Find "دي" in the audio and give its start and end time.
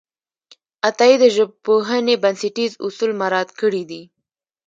3.89-4.01